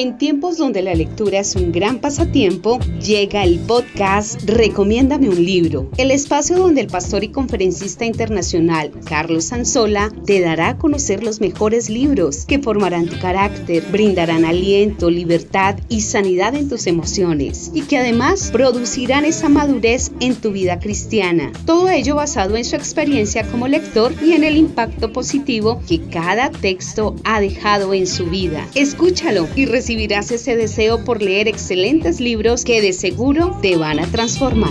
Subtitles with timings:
[0.00, 5.90] En tiempos donde la lectura es un gran pasatiempo, llega el podcast Recomiéndame un libro,
[5.98, 11.42] el espacio donde el pastor y conferencista internacional Carlos Sanzola te dará a conocer los
[11.42, 17.82] mejores libros que formarán tu carácter, brindarán aliento, libertad y sanidad en tus emociones y
[17.82, 21.52] que además producirán esa madurez en tu vida cristiana.
[21.66, 26.50] Todo ello basado en su experiencia como lector y en el impacto positivo que cada
[26.50, 28.66] texto ha dejado en su vida.
[28.74, 34.06] Escúchalo y recibirás ese deseo por leer excelentes libros que de seguro te van a
[34.06, 34.70] transformar.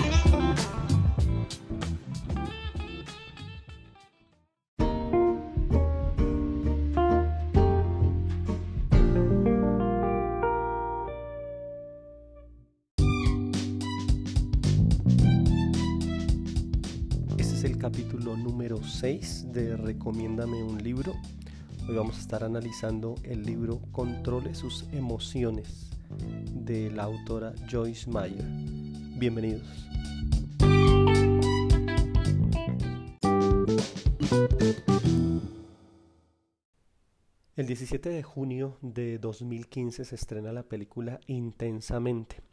[17.37, 21.13] Este es el capítulo número 6 de Recomiéndame un libro.
[21.89, 25.89] Hoy vamos a estar analizando el libro Controle sus emociones
[26.53, 28.45] de la autora Joyce Meyer.
[29.17, 29.63] Bienvenidos.
[37.55, 42.43] El 17 de junio de 2015 se estrena la película Intensamente,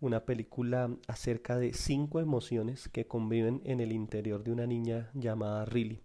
[0.00, 5.66] una película acerca de cinco emociones que conviven en el interior de una niña llamada
[5.66, 6.00] Riley.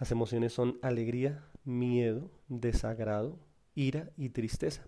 [0.00, 3.38] Las emociones son alegría, miedo, desagrado,
[3.74, 4.86] ira y tristeza.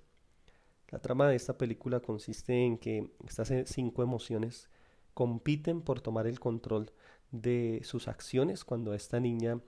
[0.88, 4.68] La trama de esta película consiste en que estas cinco emociones
[5.14, 6.92] compiten por tomar el control
[7.32, 9.60] de sus acciones cuando esta niña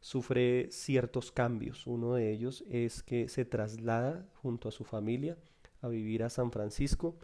[0.00, 1.86] sufre ciertos cambios.
[1.86, 5.36] Uno de ellos es que se traslada junto a su familia
[5.82, 7.16] a vivir a San Francisco,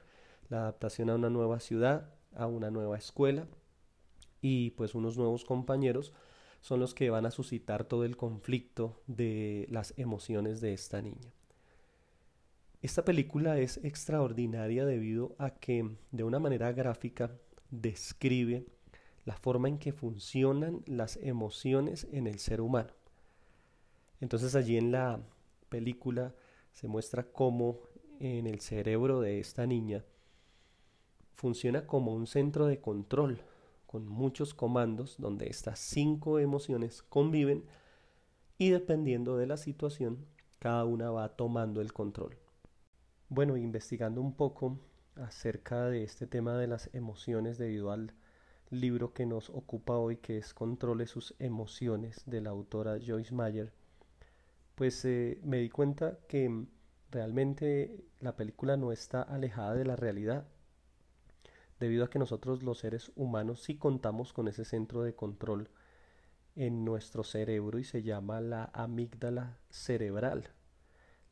[0.49, 3.47] la adaptación a una nueva ciudad, a una nueva escuela
[4.41, 6.13] y pues unos nuevos compañeros
[6.61, 11.33] son los que van a suscitar todo el conflicto de las emociones de esta niña.
[12.81, 17.33] Esta película es extraordinaria debido a que de una manera gráfica
[17.71, 18.67] describe
[19.25, 22.93] la forma en que funcionan las emociones en el ser humano.
[24.21, 25.21] Entonces allí en la
[25.69, 26.35] película
[26.73, 27.81] se muestra cómo
[28.21, 30.05] en el cerebro de esta niña
[31.35, 33.41] funciona como un centro de control
[33.89, 37.65] con muchos comandos donde estas cinco emociones conviven
[38.59, 40.27] y dependiendo de la situación,
[40.59, 42.37] cada una va tomando el control.
[43.31, 44.79] Bueno, investigando un poco
[45.17, 48.13] acerca de este tema de las emociones debido al
[48.69, 53.73] libro que nos ocupa hoy, que es Controle sus emociones, de la autora Joyce Meyer,
[54.75, 56.67] pues eh, me di cuenta que
[57.11, 60.47] realmente la película no está alejada de la realidad
[61.79, 65.71] debido a que nosotros los seres humanos sí contamos con ese centro de control
[66.57, 70.51] en nuestro cerebro y se llama la amígdala cerebral,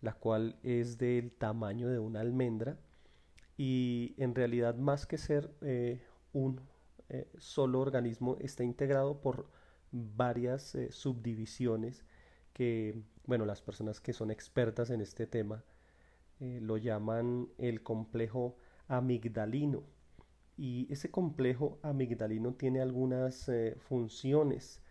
[0.00, 2.78] la cual es del tamaño de una almendra
[3.56, 6.02] y en realidad más que ser eh,
[6.32, 6.60] un
[7.08, 9.48] eh, solo organismo está integrado por
[9.90, 12.04] varias eh, subdivisiones
[12.52, 15.64] que, bueno, las personas que son expertas en este tema
[16.38, 18.58] lo llaman el complejo
[18.88, 19.84] amigdalino
[20.56, 24.82] y ese complejo amigdalino tiene algunas eh, funciones,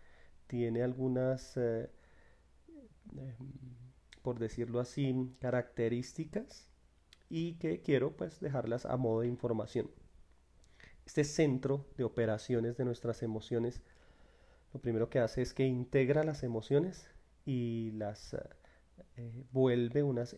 [0.48, 1.90] tiene algunas, eh,
[3.18, 3.36] em,
[4.22, 6.70] por decirlo así, características
[7.30, 9.90] y que quiero pues dejarlas a modo de información.
[11.06, 13.82] Este centro de operaciones de nuestras emociones
[14.76, 17.10] lo primero que hace es que integra las emociones
[17.46, 18.36] y las
[19.16, 20.36] eh, vuelve unas,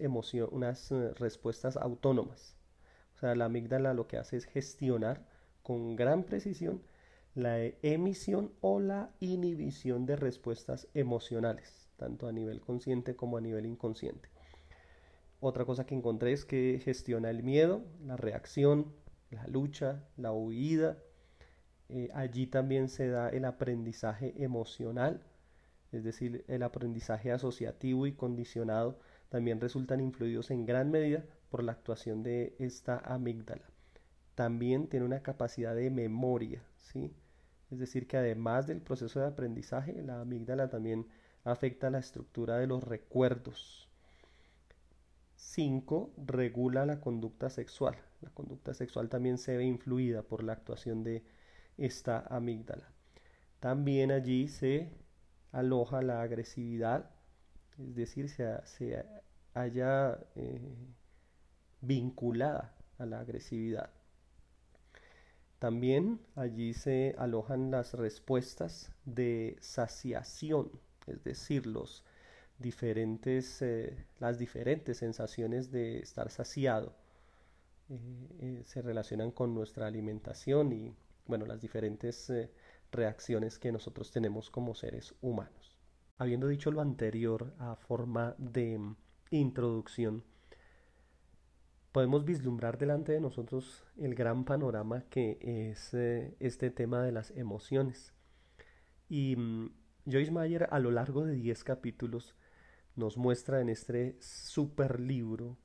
[0.52, 2.56] unas respuestas autónomas.
[3.18, 5.26] O sea, la amígdala lo que hace es gestionar
[5.64, 6.84] con gran precisión
[7.34, 13.66] la emisión o la inhibición de respuestas emocionales, tanto a nivel consciente como a nivel
[13.66, 14.30] inconsciente.
[15.40, 18.94] Otra cosa que encontré es que gestiona el miedo, la reacción,
[19.32, 20.98] la lucha, la huida.
[21.90, 25.22] Eh, allí también se da el aprendizaje emocional,
[25.92, 29.00] es decir, el aprendizaje asociativo y condicionado
[29.30, 33.70] también resultan influidos en gran medida por la actuación de esta amígdala.
[34.36, 37.14] También tiene una capacidad de memoria, ¿sí?
[37.72, 41.08] Es decir, que además del proceso de aprendizaje, la amígdala también
[41.44, 43.90] afecta la estructura de los recuerdos.
[45.36, 46.14] 5.
[46.26, 47.96] Regula la conducta sexual.
[48.22, 51.24] La conducta sexual también se ve influida por la actuación de
[51.78, 52.92] esta amígdala.
[53.60, 54.92] También allí se
[55.52, 57.10] aloja la agresividad,
[57.80, 59.06] es decir, se, se
[59.54, 60.60] haya eh,
[61.82, 63.92] vinculada a la agresividad.
[65.60, 70.72] También allí se alojan las respuestas de saciación,
[71.08, 72.04] es decir, los
[72.60, 76.96] diferentes, eh, las diferentes sensaciones de estar saciado
[77.90, 80.96] eh, se relacionan con nuestra alimentación y
[81.26, 82.32] bueno, las diferentes
[82.92, 85.78] reacciones que nosotros tenemos como seres humanos.
[86.18, 88.80] Habiendo dicho lo anterior a forma de
[89.32, 90.24] introducción,
[91.92, 95.94] podemos vislumbrar delante de nosotros el gran panorama que es
[96.40, 98.14] este tema de las emociones.
[99.10, 99.72] Y mm,
[100.06, 102.36] Joyce Meyer a lo largo de 10 capítulos
[102.96, 105.58] nos muestra en este super libro,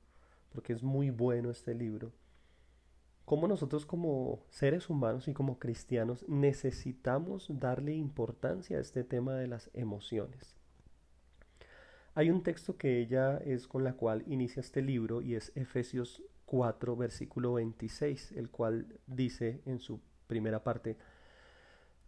[0.49, 2.13] porque es muy bueno este libro,
[3.25, 9.47] cómo nosotros como seres humanos y como cristianos necesitamos darle importancia a este tema de
[9.47, 10.55] las emociones.
[12.15, 16.21] Hay un texto que ella es con la cual inicia este libro y es Efesios
[16.45, 20.95] 4, versículo 26, el cual dice en su primera parte,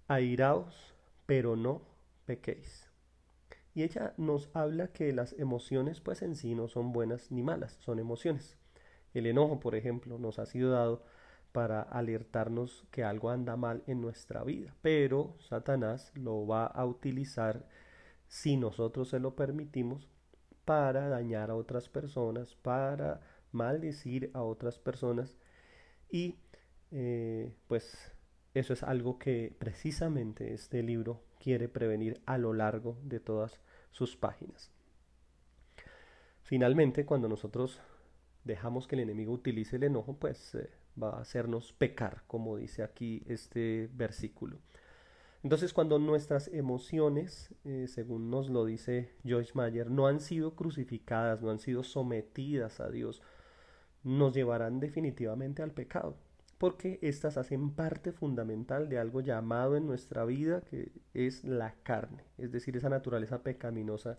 [0.07, 0.94] airaos,
[1.25, 1.81] pero no
[2.28, 2.88] pequéis.
[3.74, 7.75] Y ella nos habla que las emociones pues en sí no son buenas ni malas,
[7.81, 8.57] son emociones.
[9.16, 11.04] El enojo, por ejemplo, nos ha sido dado
[11.52, 17.66] para alertarnos que algo anda mal en nuestra vida, pero Satanás lo va a utilizar
[18.36, 20.10] si nosotros se lo permitimos
[20.66, 23.22] para dañar a otras personas, para
[23.54, 25.38] maldecir a otras personas
[26.12, 26.36] y
[26.92, 28.12] eh, pues
[28.54, 33.62] eso es algo que precisamente este libro quiere prevenir a lo largo de todas
[33.92, 34.70] sus páginas.
[36.42, 37.80] Finalmente, cuando nosotros
[38.44, 40.70] dejamos que el enemigo utilice el enojo, pues eh,
[41.02, 44.60] va a hacernos pecar, como dice aquí este versículo.
[45.45, 51.44] Entonces, cuando nuestras emociones, eh, según nos lo dice Joyce Mayer, no han sido crucificadas,
[51.44, 53.21] no han sido sometidas a Dios,
[54.01, 56.18] nos llevarán definitivamente al pecado
[56.57, 62.24] porque éstas hacen parte fundamental de algo llamado en nuestra vida que es la carne,
[62.39, 64.18] es decir, esa naturaleza pecaminosa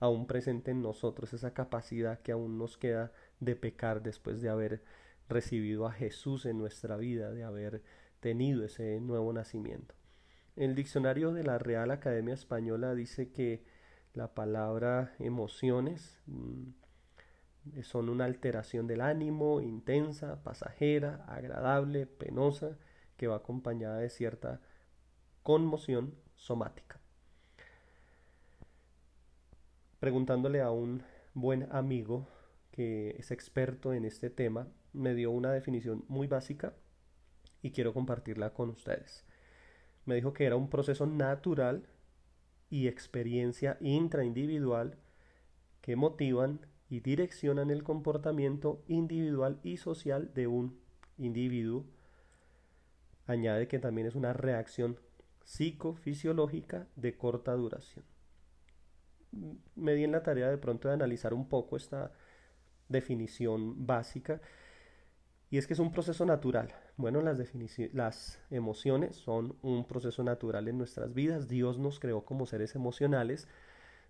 [0.00, 4.82] aún presente en nosotros, esa capacidad que aún nos queda de pecar después de haber
[5.28, 7.82] recibido a Jesús en nuestra vida, de haber
[8.20, 9.94] tenido ese nuevo nacimiento.
[10.56, 13.64] El diccionario de la Real Academia Española dice que
[14.12, 22.76] la palabra emociones mm, son una alteración del ánimo intensa, pasajera, agradable, penosa,
[23.16, 24.60] que va acompañada de cierta
[25.42, 27.00] conmoción somática.
[30.00, 31.02] Preguntándole a un
[31.32, 32.28] buen amigo
[32.72, 36.74] que es experto en este tema, me dio una definición muy básica
[37.62, 39.24] y quiero compartirla con ustedes.
[40.04, 41.86] Me dijo que era un proceso natural
[42.70, 44.96] y experiencia intraindividual
[45.80, 50.78] que motivan y direccionan el comportamiento individual y social de un
[51.18, 51.84] individuo.
[53.26, 54.98] Añade que también es una reacción
[55.44, 58.04] psicofisiológica de corta duración.
[59.74, 62.12] Me di en la tarea de pronto de analizar un poco esta
[62.88, 64.40] definición básica
[65.52, 66.74] y es que es un proceso natural.
[66.96, 67.38] Bueno, las,
[67.92, 71.46] las emociones son un proceso natural en nuestras vidas.
[71.46, 73.46] Dios nos creó como seres emocionales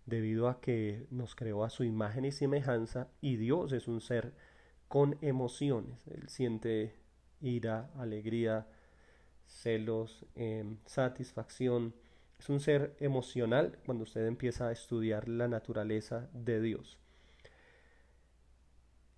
[0.07, 4.35] debido a que nos creó a su imagen y semejanza y Dios es un ser
[4.87, 6.07] con emociones.
[6.07, 6.95] Él siente
[7.41, 8.69] ira, alegría,
[9.45, 11.93] celos, em, satisfacción.
[12.39, 17.01] Es un ser emocional cuando usted empieza a estudiar la naturaleza de Dios.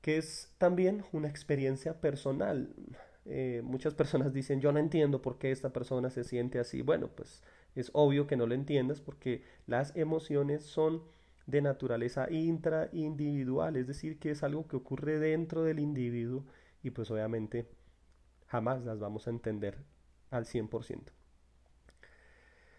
[0.04, 2.74] Que es también una experiencia personal.
[3.24, 6.82] Eh, muchas personas dicen, yo no entiendo por qué esta persona se siente así.
[6.82, 7.42] Bueno, pues
[7.74, 11.02] es obvio que no lo entiendas porque las emociones son
[11.46, 16.44] de naturaleza intraindividual, es decir, que es algo que ocurre dentro del individuo
[16.82, 17.66] y pues obviamente
[18.46, 19.78] jamás las vamos a entender
[20.30, 21.00] al 100%.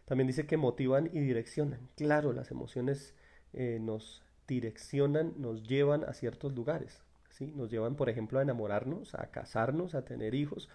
[0.06, 1.90] También dice que motivan y direccionan.
[1.96, 3.16] Claro, las emociones
[3.52, 7.02] eh, nos direccionan, nos llevan a ciertos lugares.
[7.36, 7.52] ¿Sí?
[7.56, 10.70] Nos llevan, por ejemplo, a enamorarnos, a casarnos, a tener hijos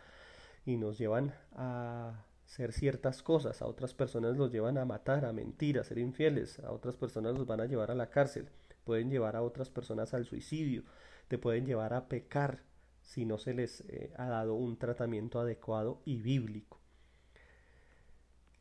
[0.66, 5.32] y nos llevan a ser ciertas cosas, a otras personas los llevan a matar, a
[5.32, 8.48] mentir, a ser infieles, a otras personas los van a llevar a la cárcel,
[8.84, 10.82] pueden llevar a otras personas al suicidio,
[11.28, 12.62] te pueden llevar a pecar
[13.02, 16.78] si no se les eh, ha dado un tratamiento adecuado y bíblico.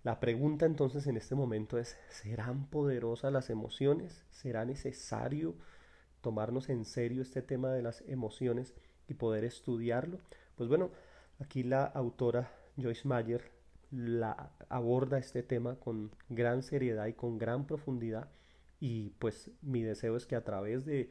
[0.03, 4.23] La pregunta entonces en este momento es, ¿serán poderosas las emociones?
[4.31, 5.55] ¿Será necesario
[6.21, 8.73] tomarnos en serio este tema de las emociones
[9.07, 10.19] y poder estudiarlo?
[10.55, 10.91] Pues bueno,
[11.39, 13.51] aquí la autora Joyce Mayer
[13.91, 18.29] la aborda este tema con gran seriedad y con gran profundidad
[18.79, 21.09] y pues mi deseo es que a través de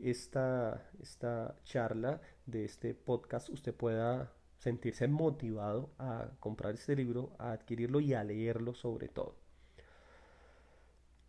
[0.00, 7.52] esta, esta charla, de este podcast, usted pueda sentirse motivado a comprar este libro, a
[7.52, 9.36] adquirirlo y a leerlo sobre todo.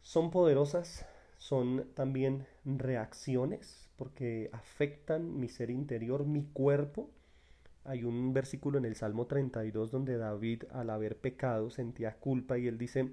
[0.02, 1.06] Son poderosas,
[1.42, 7.10] son también reacciones porque afectan mi ser interior, mi cuerpo.
[7.84, 12.68] Hay un versículo en el Salmo 32 donde David al haber pecado sentía culpa y
[12.68, 13.10] él dice,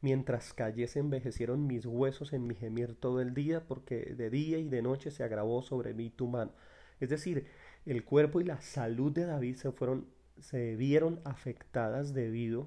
[0.00, 4.68] mientras cayese envejecieron mis huesos en mi gemir todo el día porque de día y
[4.68, 6.50] de noche se agravó sobre mí tu mano.
[6.98, 7.46] Es decir,
[7.84, 10.08] el cuerpo y la salud de David se fueron
[10.40, 12.66] se vieron afectadas debido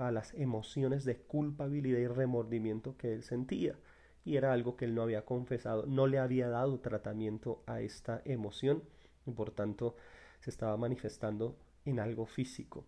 [0.00, 3.76] a las emociones de culpabilidad y remordimiento que él sentía.
[4.24, 8.22] Y era algo que él no había confesado, no le había dado tratamiento a esta
[8.24, 8.82] emoción
[9.26, 9.96] y por tanto
[10.40, 12.84] se estaba manifestando en algo físico.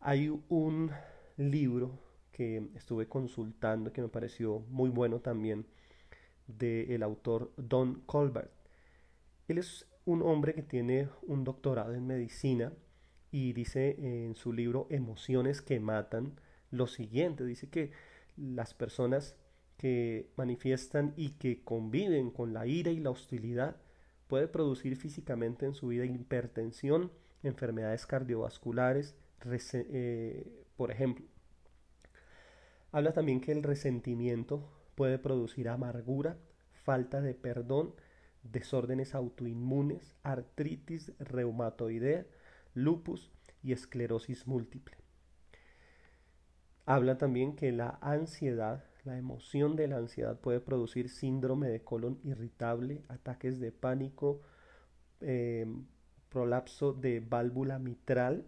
[0.00, 0.90] Hay un
[1.36, 1.98] libro
[2.32, 5.66] que estuve consultando que me pareció muy bueno también
[6.46, 8.50] del autor Don Colbert.
[9.48, 12.72] Él es un hombre que tiene un doctorado en medicina
[13.30, 17.92] y dice en su libro Emociones que matan lo siguiente, dice que
[18.36, 19.36] las personas
[19.76, 23.76] que manifiestan y que conviven con la ira y la hostilidad
[24.26, 27.10] puede producir físicamente en su vida hipertensión,
[27.42, 29.16] enfermedades cardiovasculares,
[29.72, 31.26] eh, por ejemplo.
[32.92, 36.36] Habla también que el resentimiento puede producir amargura,
[36.72, 37.94] falta de perdón,
[38.42, 42.26] desórdenes autoinmunes, artritis reumatoidea,
[42.74, 43.30] lupus
[43.62, 44.96] y esclerosis múltiple.
[46.86, 52.18] Habla también que la ansiedad, la emoción de la ansiedad puede producir síndrome de colon
[52.24, 54.40] irritable, ataques de pánico,
[55.20, 55.86] em,
[56.28, 58.46] prolapso de válvula mitral.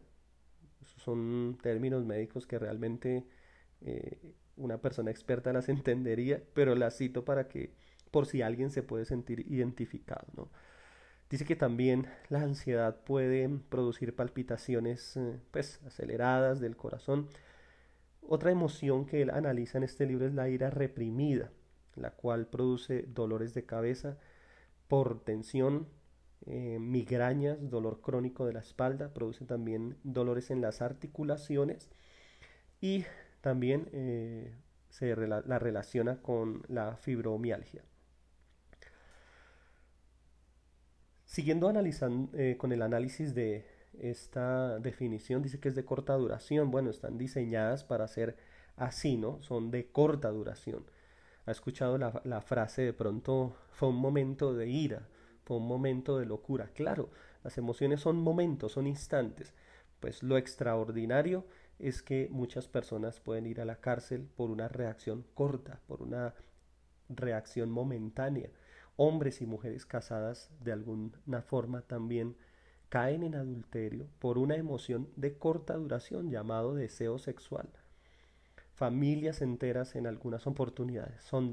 [0.96, 3.24] son términos médicos que realmente
[3.80, 7.74] eh, una persona experta las entendería, pero las cito para que
[8.10, 10.50] por si alguien se puede sentir identificado.
[11.32, 17.26] Dice que también la ansiedad puede producir palpitaciones eh, pues, aceleradas del corazón.
[18.20, 21.50] Otra emoción que él analiza en este libro es la ira reprimida,
[21.94, 24.18] la cual produce dolores de cabeza
[24.88, 25.88] por tensión,
[26.44, 31.88] eh, migrañas, dolor crónico de la espalda, produce también dolores en las articulaciones
[32.78, 33.06] y
[33.40, 34.54] también eh,
[34.90, 37.82] se la relaciona con la fibromialgia.
[41.32, 41.72] Siguiendo
[42.34, 43.64] eh, con el análisis de
[43.98, 46.70] esta definición, dice que es de corta duración.
[46.70, 48.36] Bueno, están diseñadas para ser
[48.76, 49.42] así, ¿no?
[49.42, 50.84] Son de corta duración.
[51.46, 55.08] Ha escuchado la, la frase de pronto, fue un momento de ira,
[55.44, 56.68] fue un momento de locura.
[56.74, 57.08] Claro,
[57.42, 59.54] las emociones son momentos, son instantes.
[60.00, 61.46] Pues lo extraordinario
[61.78, 66.34] es que muchas personas pueden ir a la cárcel por una reacción corta, por una
[67.08, 68.50] reacción momentánea
[68.96, 72.36] hombres y mujeres casadas de alguna forma también
[72.88, 77.70] caen en adulterio por una emoción de corta duración llamado deseo sexual.
[78.74, 81.50] Familias enteras en algunas oportunidades son,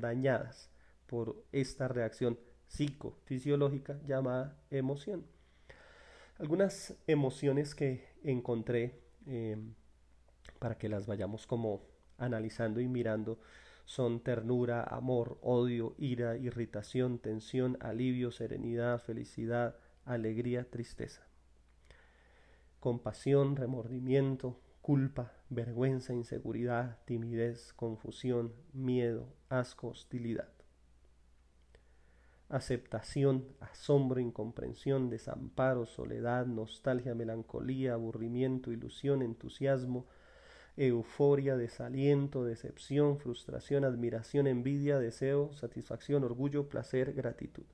[0.00, 0.70] dañadas
[1.06, 5.24] por esta reacción psicofisiológica llamada emoción.
[6.38, 9.74] Algunas emociones que encontré em,
[10.58, 11.82] para que las vayamos como
[12.18, 13.38] analizando y mirando
[13.88, 21.26] son ternura, amor, odio, ira, irritación, tensión, alivio, serenidad, felicidad, alegría, tristeza.
[22.80, 30.52] Compasión, remordimiento, culpa, vergüenza, inseguridad, timidez, confusión, miedo, asco, hostilidad.
[32.50, 40.04] Aceptación, asombro, incomprensión, desamparo, soledad, nostalgia, melancolía, aburrimiento, ilusión, entusiasmo,
[40.78, 47.64] euforia, desaliento, decepción, frustración, admiración, envidia, deseo, satisfacción, orgullo, placer, gratitud.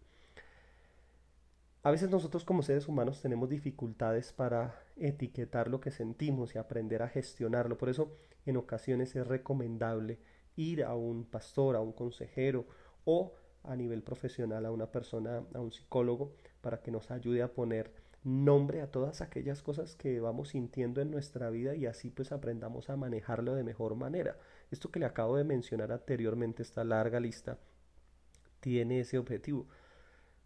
[1.82, 7.02] A veces nosotros como seres humanos tenemos dificultades para etiquetar lo que sentimos y aprender
[7.02, 7.76] a gestionarlo.
[7.76, 10.18] Por eso en ocasiones es recomendable
[10.56, 12.66] ir a un pastor, a un consejero
[13.04, 13.34] o
[13.64, 18.03] a nivel profesional a una persona, a un psicólogo, para que nos ayude a poner
[18.24, 22.88] nombre a todas aquellas cosas que vamos sintiendo en nuestra vida y así pues aprendamos
[22.88, 24.38] a manejarlo de mejor manera.
[24.70, 27.58] Esto que le acabo de mencionar anteriormente, esta larga lista,
[28.60, 29.68] tiene ese objetivo.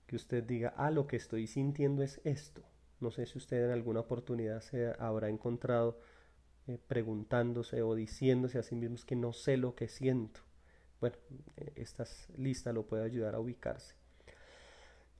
[0.06, 2.62] Que usted diga, ah, lo que estoy sintiendo es esto.
[3.00, 6.00] No sé si usted en alguna oportunidad se habrá encontrado
[6.66, 10.40] eh, preguntándose o diciéndose a sí mismo que no sé lo que siento.
[11.00, 11.16] Bueno,
[11.56, 12.04] eh, esta
[12.36, 13.94] lista lo puede ayudar a ubicarse.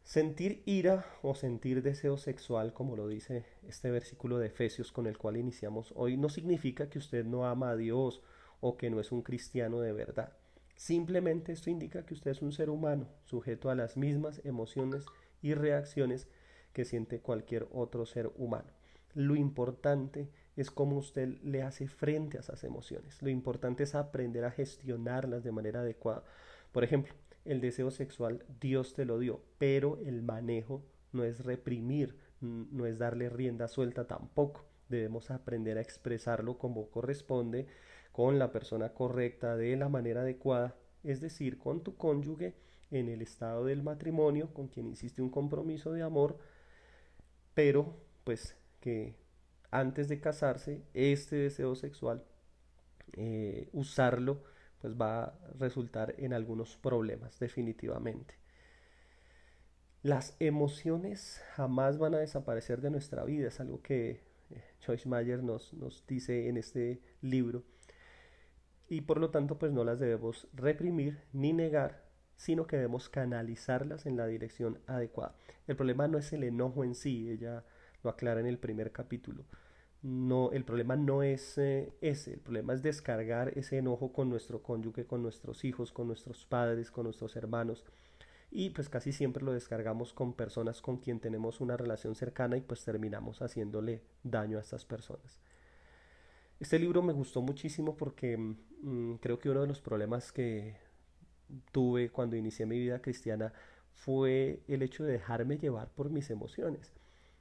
[0.09, 5.19] Sentir ira o sentir deseo sexual, como lo dice este versículo de Efesios con el
[5.19, 8.23] cual iniciamos hoy, no significa que usted no ama a Dios
[8.61, 10.33] o que no es un cristiano de verdad.
[10.77, 15.05] Simplemente esto indica que usted es un ser humano, sujeto a las mismas emociones
[15.43, 16.27] y reacciones
[16.73, 18.71] que siente cualquier otro ser humano.
[19.13, 23.21] Lo importante es cómo usted le hace frente a esas emociones.
[23.21, 26.25] Lo importante es aprender a gestionarlas de manera adecuada.
[26.73, 27.13] Por ejemplo,
[27.45, 32.99] el deseo sexual Dios te lo dio, pero el manejo no es reprimir, no es
[32.99, 34.65] darle rienda suelta tampoco.
[34.89, 37.67] Debemos aprender a expresarlo como corresponde,
[38.13, 42.55] con la persona correcta, de la manera adecuada, es decir, con tu cónyuge
[42.91, 46.39] en el estado del matrimonio, con quien hiciste un compromiso de amor,
[47.55, 49.17] pero pues que
[49.71, 52.25] antes de casarse, este deseo sexual,
[53.13, 54.43] eh, usarlo,
[54.81, 58.35] pues va a resultar en algunos problemas, definitivamente.
[60.03, 65.43] Las emociones jamás van a desaparecer de nuestra vida, es algo que eh, Joyce Meyer
[65.43, 67.65] nos, nos dice en este libro.
[68.89, 72.05] Y por lo tanto, pues no las debemos reprimir ni negar,
[72.37, 75.35] sino que debemos canalizarlas en la dirección adecuada.
[75.67, 77.65] El problema no es el enojo en sí, ella
[78.03, 79.45] lo aclara en el primer capítulo.
[80.03, 84.63] No, el problema no es eh, ese, el problema es descargar ese enojo con nuestro
[84.63, 87.85] cónyuge, con nuestros hijos, con nuestros padres, con nuestros hermanos.
[88.51, 92.61] Y pues casi siempre lo descargamos con personas con quien tenemos una relación cercana y
[92.61, 95.41] pues terminamos haciéndole daño a estas personas.
[96.61, 100.77] Este libro me gustó muchísimo porque mm, creo que uno de los problemas que
[101.73, 103.53] tuve cuando inicié mi vida cristiana
[103.95, 106.93] fue el hecho de dejarme llevar por mis emociones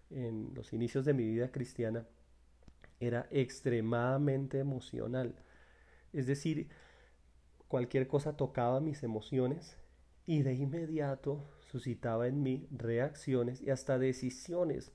[0.10, 2.06] en los inicios de mi vida cristiana
[3.00, 5.36] era extremadamente emocional.
[6.14, 6.70] Es decir,
[7.68, 9.78] cualquier cosa tocaba mis emociones
[10.26, 14.92] y de inmediato suscitaba en mí reacciones y hasta decisiones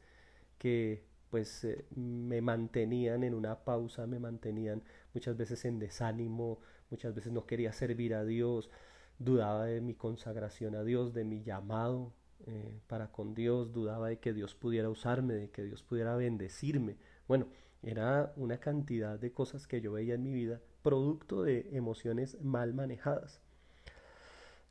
[0.58, 4.82] que pues eh, me mantenían en una pausa, me mantenían
[5.14, 6.58] muchas veces en desánimo,
[6.90, 8.70] muchas veces no quería servir a Dios,
[9.18, 12.12] dudaba de mi consagración a Dios, de mi llamado
[12.46, 16.96] eh, para con Dios, dudaba de que Dios pudiera usarme, de que Dios pudiera bendecirme.
[17.26, 17.46] Bueno,
[17.82, 22.74] era una cantidad de cosas que yo veía en mi vida, producto de emociones mal
[22.74, 23.40] manejadas.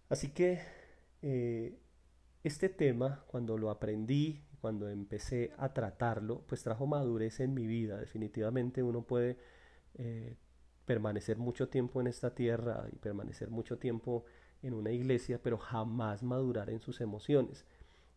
[0.10, 0.60] Así que
[1.22, 1.78] eh,
[2.44, 7.98] este tema, cuando lo aprendí, cuando empecé a tratarlo, pues trajo madurez en mi vida.
[7.98, 9.38] Definitivamente uno puede
[9.96, 10.36] eh,
[10.86, 14.26] permanecer mucho tiempo en esta tierra y permanecer mucho tiempo
[14.62, 17.66] en una iglesia, pero jamás madurar en sus emociones.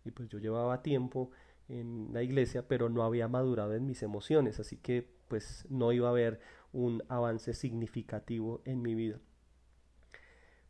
[0.04, 1.30] Y pues yo llevaba tiempo
[1.68, 6.08] en la iglesia, pero no había madurado en mis emociones, así que pues no iba
[6.08, 6.40] a haber
[6.72, 9.20] un avance significativo en mi vida.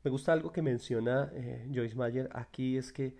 [0.02, 3.16] Me gusta algo que menciona eh, Joyce Mayer aquí, es que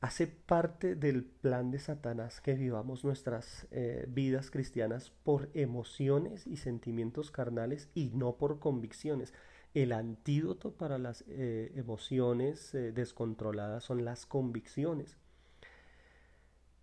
[0.00, 6.56] hace parte del plan de Satanás que vivamos nuestras eh, vidas cristianas por emociones y
[6.58, 9.32] sentimientos carnales y no por convicciones.
[9.72, 15.16] El antídoto para las eh, emociones descontroladas son las convicciones.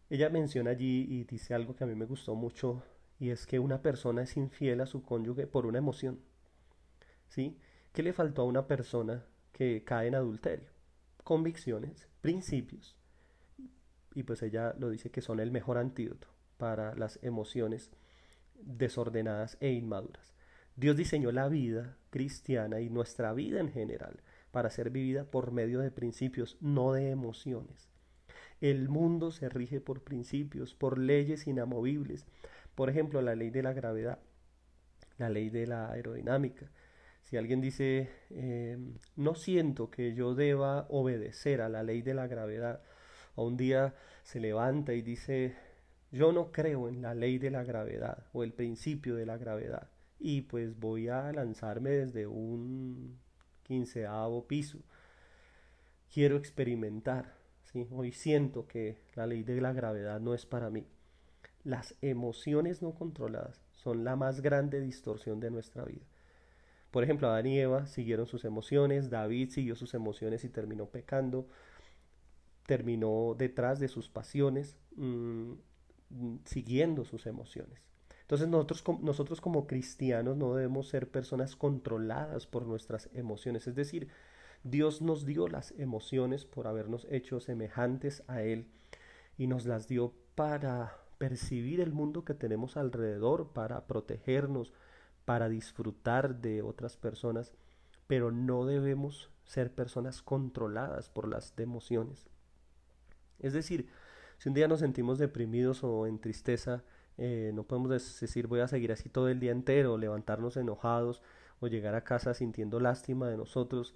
[0.10, 2.82] Ella menciona allí y dice algo que a mí me gustó mucho
[3.20, 6.20] y es que una persona es infiel a su cónyuge por una emoción.
[7.28, 7.58] ¿Sí?
[7.92, 10.70] ¿Qué le faltó a una persona que cae en adulterio?
[11.24, 12.96] Convicciones, principios.
[14.14, 17.92] Y pues ella lo dice que son el mejor antídoto para las emociones
[18.56, 20.34] desordenadas e inmaduras.
[20.78, 25.80] Dios diseñó la vida cristiana y nuestra vida en general para ser vivida por medio
[25.80, 27.90] de principios, no de emociones.
[28.62, 32.26] El mundo se rige por principios, por leyes inamovibles.
[32.76, 34.20] Por ejemplo, la ley de la gravedad,
[35.18, 36.72] la ley de la aerodinámica.
[37.24, 42.28] Si alguien dice, em, no siento que yo deba obedecer a la ley de la
[42.28, 42.82] gravedad,
[43.36, 45.56] o un día se levanta y dice,
[46.12, 49.90] yo no creo en la ley de la gravedad o el principio de la gravedad
[50.20, 53.20] y pues voy a lanzarme desde un
[53.64, 54.80] quinceavo piso.
[56.12, 57.37] Quiero experimentar,
[57.78, 57.88] ¿sí?
[57.92, 60.86] Hoy siento que la ley de la gravedad no es para mí.
[61.64, 66.06] Las emociones no controladas son la más grande distorsión de nuestra vida.
[66.92, 71.48] Por ejemplo, Adán y Eva siguieron sus emociones, David siguió sus emociones y terminó pecando,
[72.66, 75.54] terminó detrás de sus pasiones, mm,
[76.46, 77.82] siguiendo sus emociones.
[78.22, 83.68] Entonces nosotros, nosotros como cristianos no debemos ser personas controladas por nuestras emociones.
[83.68, 84.10] Es decir,
[84.64, 88.68] Dios nos dio las emociones por habernos hecho semejantes a Él
[89.38, 94.74] y nos las dio para percibir el mundo que tenemos alrededor, para protegernos,
[95.26, 97.54] para disfrutar de otras personas,
[98.08, 102.28] pero no debemos ser personas controladas por las emociones.
[103.40, 103.90] Es decir,
[104.38, 106.84] si un día nos sentimos deprimidos o en tristeza,
[107.18, 107.90] eh, no podemos
[108.20, 111.22] decir voy a seguir así todo el día entero, levantarnos enojados
[111.60, 113.96] o llegar a casa sintiendo lástima de nosotros,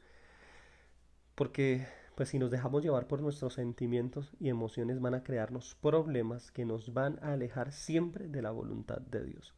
[1.41, 6.51] porque Pues si nos dejamos llevar por nuestros sentimientos y emociones van a crearnos problemas
[6.51, 9.55] que nos van a alejar siempre de la voluntad de Dios.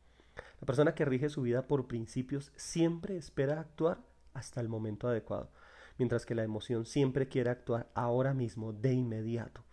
[0.62, 3.98] La persona que rige su vida por principios siempre espera actuar
[4.34, 5.50] hasta el momento adecuado,
[5.98, 9.66] mientras que la emoción siempre quiere actuar ahora mismo, de inmediato.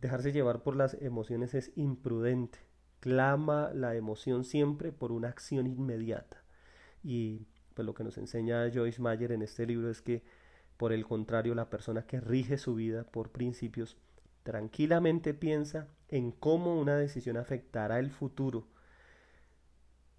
[0.00, 2.58] Dejarse llevar por las emociones es imprudente.
[2.98, 6.42] Clama la emoción siempre por una acción inmediata.
[7.04, 10.24] Y pues lo que nos enseña Joyce Mayer en este libro es que
[10.78, 13.98] por el contrario, la persona que rige su vida por principios
[14.44, 18.66] tranquilamente piensa en cómo una decisión afectará el futuro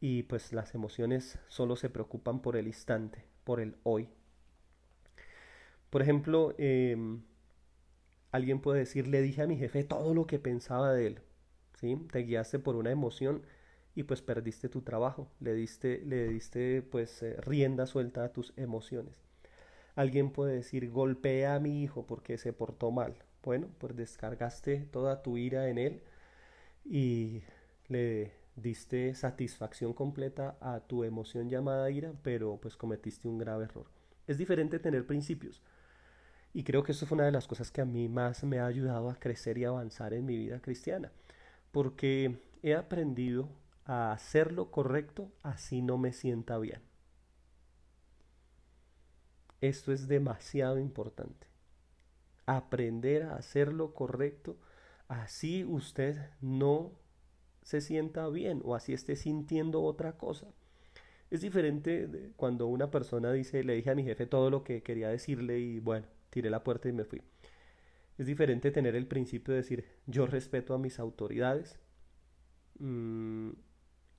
[0.01, 4.09] y pues las emociones solo se preocupan por el instante, por el hoy.
[5.89, 7.21] Por ejemplo, em,
[8.31, 11.19] alguien puede decir, le dije a mi jefe todo lo que pensaba de él,
[11.79, 11.97] ¿sí?
[12.11, 13.43] Te guiaste por una emoción
[13.95, 18.53] y pues perdiste tu trabajo, le diste, le diste pues eh, rienda suelta a tus
[18.57, 19.28] emociones.
[19.99, 23.17] Alguien puede decir, golpea a mi hijo porque se portó mal.
[23.43, 26.01] Bueno, pues descargaste toda tu ira en él
[26.85, 27.41] y
[27.89, 33.87] le diste satisfacción completa a tu emoción llamada ira, pero pues cometiste un grave error.
[34.25, 35.61] Es diferente tener principios.
[36.53, 38.67] Y creo que eso fue una de las cosas que a mí más me ha
[38.67, 41.11] ayudado a crecer y avanzar en mi vida cristiana,
[41.73, 43.49] porque he aprendido
[43.83, 46.88] a hacer lo correcto así no me sienta bien.
[49.61, 51.47] Esto es demasiado importante.
[52.45, 54.57] Aprender a hacer lo correcto,
[55.07, 56.93] así usted no
[57.61, 60.47] se sienta bien o así esté sintiendo otra cosa.
[61.29, 65.09] Es diferente cuando una persona dice, le dije a mi jefe todo lo que quería
[65.09, 67.21] decirle y bueno, tiré la puerta y me fui.
[68.17, 71.79] Es diferente tener el principio de decir, yo respeto a mis autoridades
[72.79, 73.51] mm,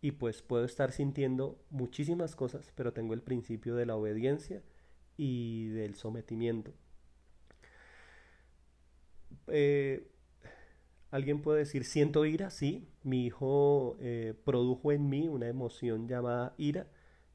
[0.01, 4.63] y pues puedo estar sintiendo muchísimas cosas, pero tengo el principio de la obediencia
[5.17, 6.73] y del sometimiento.
[9.49, 10.07] Eh,
[11.11, 16.55] Alguien puede decir, siento ira, sí, mi hijo eh, produjo en mí una emoción llamada
[16.57, 16.87] ira,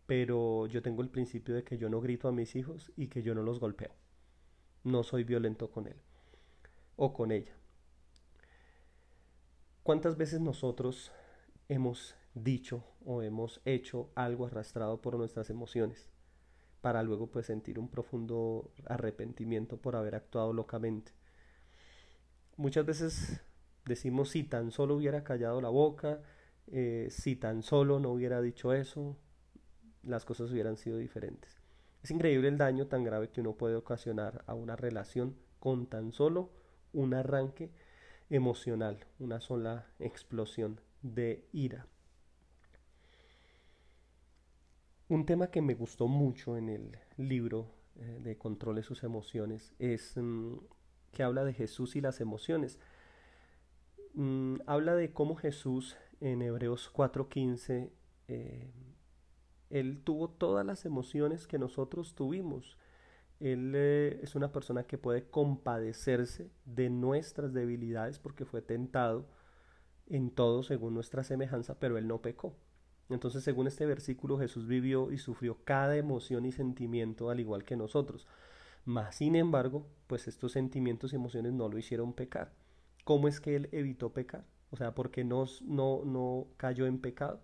[0.05, 3.21] pero yo tengo el principio de que yo no grito a mis hijos y que
[3.21, 3.91] yo no los golpeo.
[4.83, 5.97] No soy violento con él
[6.95, 7.53] o con ella.
[9.83, 11.11] ¿Cuántas veces nosotros
[11.69, 16.09] hemos dicho o hemos hecho algo arrastrado por nuestras emociones?
[16.85, 21.13] Para luego pues sentir un profundo arrepentimiento por haber actuado locamente.
[22.57, 23.41] Muchas veces
[23.85, 26.21] decimos si tan solo hubiera callado la boca,
[26.67, 29.17] eh, si tan solo no hubiera dicho eso,
[30.03, 31.59] las cosas hubieran sido diferentes.
[32.03, 36.11] Es increíble el daño tan grave que uno puede ocasionar a una relación con tan
[36.11, 36.51] solo
[36.93, 37.71] un arranque
[38.29, 41.87] emocional, una sola explosión de ira.
[45.07, 50.17] Un tema que me gustó mucho en el libro eh, de Controle sus emociones es
[50.17, 50.55] mm,
[51.11, 52.79] que habla de Jesús y las emociones.
[54.15, 57.91] Mm, habla de cómo Jesús en Hebreos 4:15,
[58.27, 58.71] eh,
[59.69, 62.77] él tuvo todas las emociones que nosotros tuvimos.
[63.39, 69.27] Él eh, es una persona que puede compadecerse de nuestras debilidades porque fue tentado
[70.07, 72.55] en todo según nuestra semejanza, pero él no pecó.
[73.09, 77.75] Entonces, según este versículo, Jesús vivió y sufrió cada emoción y sentimiento al igual que
[77.75, 78.27] nosotros.
[78.83, 82.53] Mas, sin embargo, pues estos sentimientos y emociones no lo hicieron pecar.
[83.03, 84.45] ¿Cómo es que él evitó pecar?
[84.71, 87.41] O sea, porque no, no, no cayó en pecado.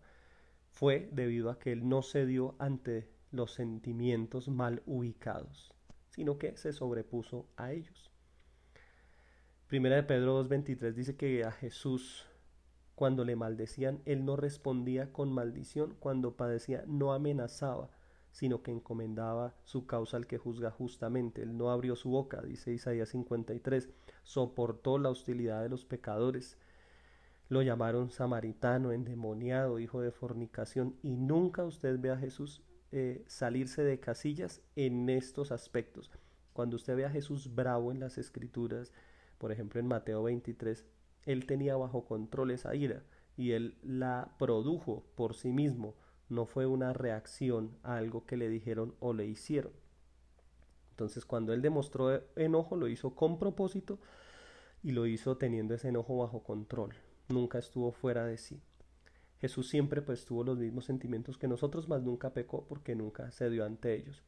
[0.70, 5.74] Fue debido a que él no cedió ante los sentimientos mal ubicados,
[6.10, 8.12] sino que se sobrepuso a ellos.
[9.68, 12.28] Primera de Pedro 2.23 dice que a Jesús
[13.02, 17.90] cuando le maldecían, él no respondía con maldición, cuando padecía no amenazaba,
[18.32, 21.42] sino que encomendaba su causa al que juzga justamente.
[21.42, 23.90] Él no abrió su boca, dice Isaías 53,
[24.22, 26.60] soportó la hostilidad de los pecadores.
[27.50, 32.62] Lo llamaron samaritano, endemoniado, hijo de fornicación, y nunca usted ve a Jesús
[32.92, 36.12] eh, salirse de casillas en estos aspectos.
[36.54, 38.94] Cuando usted ve a Jesús bravo en las escrituras,
[39.40, 40.86] por ejemplo en Mateo 23,
[41.26, 43.04] él tenía bajo control esa ira
[43.38, 45.96] y él la produjo por sí mismo,
[46.30, 49.74] no fue una reacción a algo que le dijeron o le hicieron.
[50.92, 54.00] Entonces cuando él demostró enojo lo hizo con propósito
[54.84, 56.94] y lo hizo teniendo ese enojo bajo control,
[57.30, 58.62] nunca estuvo fuera de sí.
[59.40, 63.50] Jesús siempre pues tuvo los mismos sentimientos que nosotros, mas nunca pecó porque nunca se
[63.50, 64.24] dio ante ellos.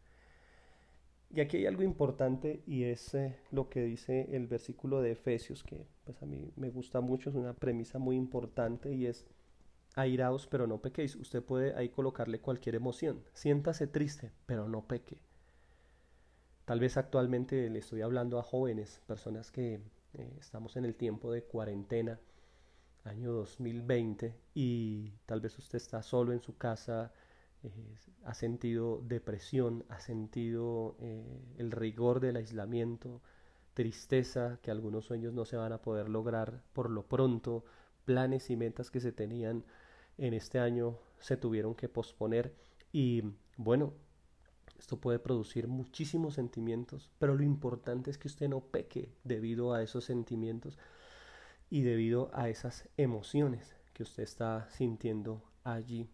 [1.34, 5.64] Y aquí hay algo importante y es eh, lo que dice el versículo de Efesios,
[5.64, 9.26] que pues a mí me gusta mucho, es una premisa muy importante y es
[9.96, 11.16] airaos pero no pequéis.
[11.16, 13.24] Usted puede ahí colocarle cualquier emoción.
[13.34, 15.18] Siéntase triste pero no peque.
[16.66, 19.82] Tal vez actualmente le estoy hablando a jóvenes, personas que
[20.14, 22.20] eh, estamos en el tiempo de cuarentena,
[23.04, 27.12] año 2020, y tal vez usted está solo en su casa,
[27.64, 27.96] eh,
[28.26, 33.22] ha sentido depresión, ha sentido eh, el rigor del aislamiento,
[33.74, 37.66] tristeza, que algunos sueños no se van a poder lograr por lo pronto,
[38.06, 39.64] planes y metas que se tenían
[40.18, 42.54] en este año se tuvieron que posponer
[42.92, 43.24] y
[43.58, 43.94] bueno,
[44.78, 49.82] esto puede producir muchísimos sentimientos, pero lo importante es que usted no peque debido a
[49.82, 50.78] esos sentimientos
[51.70, 56.10] y debido a esas emociones que usted está sintiendo allí.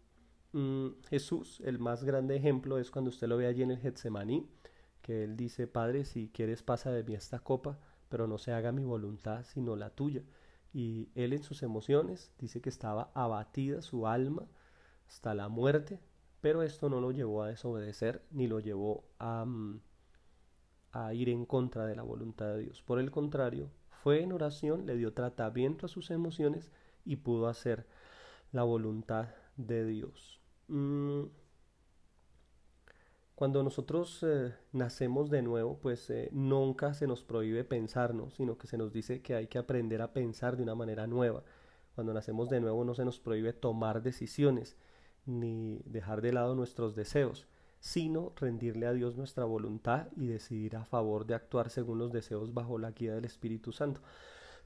[0.51, 4.49] Mm, Jesús, el más grande ejemplo es cuando usted lo ve allí en el Getsemaní,
[5.01, 8.71] que él dice, Padre, si quieres pasa de mí esta copa, pero no se haga
[8.71, 10.23] mi voluntad sino la tuya.
[10.73, 14.47] Y él en sus emociones dice que estaba abatida su alma
[15.07, 15.99] hasta la muerte,
[16.41, 19.81] pero esto no lo llevó a desobedecer ni lo llevó a, mm,
[20.91, 22.81] a ir en contra de la voluntad de Dios.
[22.83, 26.71] Por el contrario, fue en oración, le dio tratamiento a sus emociones
[27.05, 27.87] y pudo hacer
[28.51, 30.38] la voluntad de Dios.
[30.69, 31.23] Mm,
[33.35, 38.67] cuando nosotros eh, nacemos de nuevo, pues eh, nunca se nos prohíbe pensarnos, sino que
[38.67, 41.43] se nos dice que hay que aprender a pensar de una manera nueva.
[41.95, 44.77] Cuando nacemos de nuevo no se nos prohíbe tomar decisiones
[45.25, 47.47] ni dejar de lado nuestros deseos,
[47.79, 52.53] sino rendirle a Dios nuestra voluntad y decidir a favor de actuar según los deseos
[52.53, 54.01] bajo la guía del Espíritu Santo.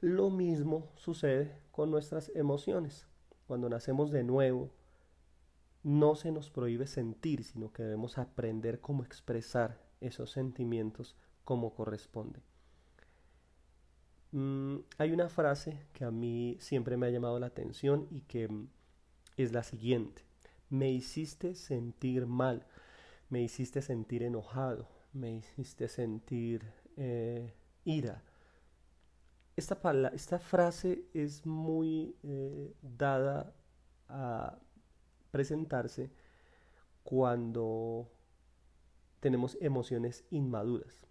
[0.01, 3.07] Lo mismo sucede con nuestras emociones.
[3.47, 4.71] Cuando nacemos de nuevo,
[5.83, 12.41] no se nos prohíbe sentir, sino que debemos aprender cómo expresar esos sentimientos como corresponde.
[14.31, 18.49] Mm, hay una frase que a mí siempre me ha llamado la atención y que
[19.37, 20.23] es la siguiente.
[20.69, 22.65] Me hiciste sentir mal,
[23.29, 26.65] me hiciste sentir enojado, me hiciste sentir
[26.97, 27.53] eh,
[27.85, 28.23] ira.
[29.55, 29.77] Esta,
[30.13, 33.53] esta, frase es muy eh, dada
[34.09, 34.57] a
[35.33, 36.11] presentarse
[37.01, 38.07] cuando
[39.19, 41.07] tenemos emociones inmaduras.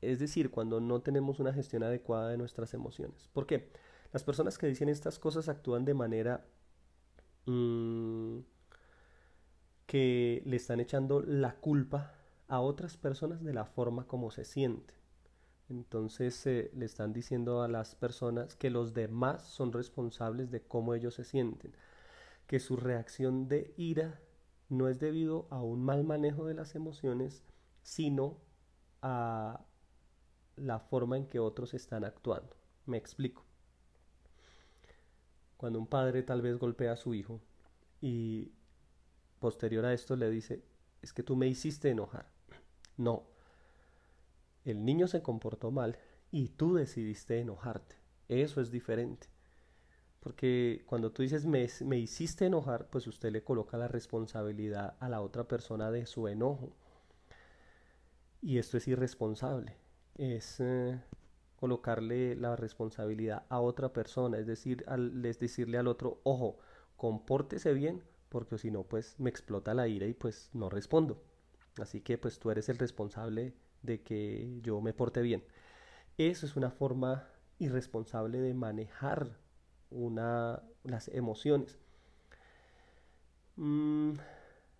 [0.00, 3.28] Es decir, cuando no tenemos una gestión adecuada de nuestras emociones.
[3.32, 3.70] ¿Por qué?
[4.12, 6.44] Las personas que dicen estas cosas actúan de manera
[7.46, 8.38] mm,
[9.86, 12.14] que le están echando la culpa
[12.48, 14.96] a otras personas de la forma como se sienten.
[15.68, 20.94] Entonces eh, le están diciendo a las personas que los demás son responsables de cómo
[20.94, 21.76] ellos se sienten
[22.46, 24.20] que su reacción de ira
[24.68, 27.42] no es debido a un mal manejo de las emociones,
[27.82, 28.40] sino
[29.02, 29.64] a
[30.56, 32.56] la forma en que otros están actuando.
[32.86, 33.44] Me explico.
[35.56, 37.40] Cuando un padre tal vez golpea a su hijo
[38.00, 38.52] y
[39.38, 40.64] posterior a esto le dice,
[41.02, 42.30] es que tú me hiciste enojar.
[42.96, 43.24] No,
[44.64, 45.98] el niño se comportó mal
[46.30, 47.96] y tú decidiste enojarte.
[48.28, 49.28] Eso es diferente.
[50.24, 55.10] Porque cuando tú dices me, me, hiciste enojar, pues usted le coloca la responsabilidad a
[55.10, 56.72] la otra persona de su enojo.
[58.40, 59.76] Y esto es irresponsable.
[60.16, 60.98] Es eh,
[61.56, 64.38] colocarle la responsabilidad a otra persona.
[64.38, 66.58] Es decir, al, es decirle al otro, ojo,
[66.96, 71.22] compórtese bien, porque si no, pues me explota la ira y pues no respondo.
[71.78, 75.44] Así que pues tú eres el responsable de que yo me porte bien.
[76.16, 79.43] Eso es una forma irresponsable de manejar
[79.90, 81.78] una, las emociones.
[83.56, 84.12] Mm,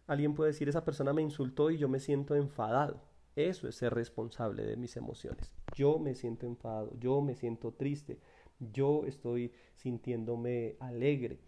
[0.06, 3.00] alguien puede decir, esa persona me insultó y yo me siento enfadado.
[3.36, 5.52] Eso es ser responsable de mis emociones.
[5.74, 8.20] Yo me siento enfadado, yo me siento triste,
[8.60, 11.40] yo estoy sintiéndome alegre.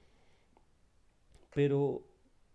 [1.54, 2.02] Pero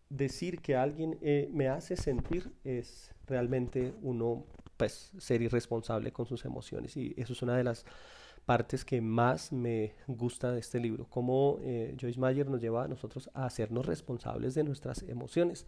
[0.09, 6.43] decir que alguien eh, me hace sentir es realmente uno, pues, ser irresponsable con sus
[6.43, 6.97] emociones.
[6.97, 7.85] Y eso es una de las
[8.45, 12.87] partes que más me gusta de este libro, cómo eh, Joyce Mayer nos lleva a
[12.87, 15.65] nosotros a hacernos responsables de nuestras emociones.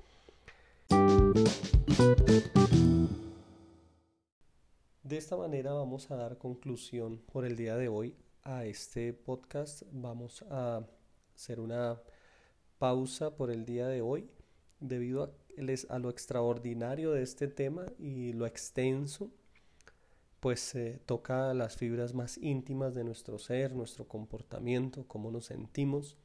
[5.04, 9.84] De esta manera vamos a dar conclusión por el día de hoy a este podcast.
[9.92, 10.86] Vamos a
[11.36, 12.02] hacer una
[12.80, 14.30] pausa por el día de hoy
[14.80, 15.30] debido a,
[15.90, 19.32] a lo extraordinario de este tema y lo extenso
[20.44, 20.76] pues
[21.06, 26.18] toca las fibras más íntimas de nuestro ser, nuestro comportamiento, cómo nos sentimos.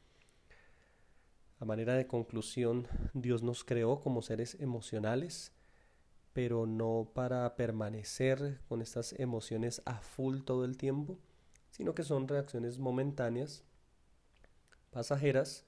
[1.61, 5.53] A manera de conclusión, Dios nos creó como seres emocionales,
[6.33, 11.17] pero no para permanecer con estas emociones a full todo el tiempo,
[11.71, 13.63] sino que son reacciones momentáneas,
[14.91, 15.65] pasajeras,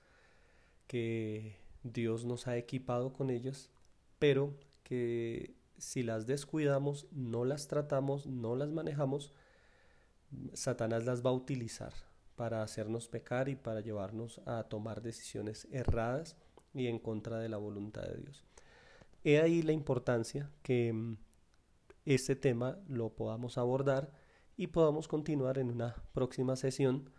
[0.89, 3.71] que Dios nos ha equipado con ellas,
[4.19, 9.33] pero que si las descuidamos, no las tratamos, no las manejamos,
[10.53, 11.93] Satanás las va a utilizar
[12.37, 16.37] para hacernos pecar y para llevarnos a tomar decisiones erradas
[16.73, 18.45] y en contra de la voluntad de Dios.
[19.25, 21.17] He ahí la importancia que mm,
[22.05, 24.13] este tema lo podamos abordar
[24.57, 27.11] y podamos continuar en una próxima sesión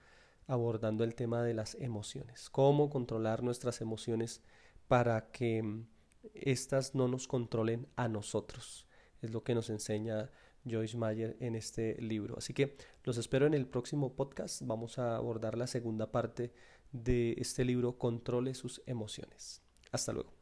[0.48, 4.42] abordando el tema de las emociones, cómo controlar nuestras emociones
[4.88, 5.88] para que mm,
[6.34, 8.88] éstas no nos controlen a nosotros.
[9.22, 10.32] Es lo que nos enseña
[10.70, 12.38] Joyce Mayer en este libro.
[12.38, 14.62] Así que los espero en el próximo podcast.
[14.64, 16.54] Vamos a abordar la segunda parte
[16.92, 19.62] de este libro, Controle sus emociones.
[19.92, 20.41] Hasta luego.